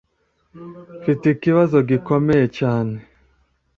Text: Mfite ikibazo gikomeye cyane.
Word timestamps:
Mfite 0.99 1.25
ikibazo 1.35 1.77
gikomeye 1.89 2.45
cyane. 2.57 2.95